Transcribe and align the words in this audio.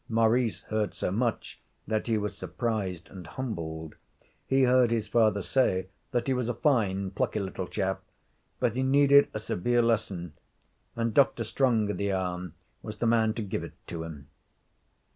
Maurice 0.09 0.61
heard 0.61 0.95
so 0.95 1.11
much 1.11 1.59
that 1.85 2.07
he 2.07 2.17
was 2.17 2.35
surprised 2.35 3.07
and 3.09 3.27
humbled. 3.27 3.93
He 4.47 4.63
heard 4.63 4.89
his 4.89 5.07
father 5.07 5.43
say 5.43 5.89
that 6.09 6.25
he 6.25 6.33
was 6.33 6.49
a 6.49 6.55
fine, 6.55 7.11
plucky 7.11 7.39
little 7.39 7.67
chap, 7.67 8.01
but 8.59 8.75
he 8.75 8.81
needed 8.81 9.27
a 9.31 9.37
severe 9.39 9.83
lesson, 9.83 10.33
and 10.95 11.13
Dr. 11.13 11.43
Strongitharm 11.43 12.55
was 12.81 12.97
the 12.97 13.05
man 13.05 13.35
to 13.35 13.43
give 13.43 13.63
it 13.63 13.73
to 13.89 14.01
him. 14.01 14.27